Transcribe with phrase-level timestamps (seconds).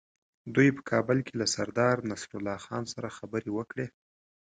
[0.55, 3.87] دوی په کابل کې له سردار نصرالله خان سره خبرې وکړې.